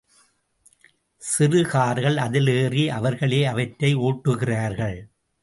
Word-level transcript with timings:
சிறு 1.21 1.65
கார்கள் 1.65 2.17
அதில் 2.17 2.47
ஏறி 2.47 2.89
அவர்களே 2.89 3.45
அவற்றை 3.45 3.95
ஓட்டுகிறார்கள். 3.95 4.99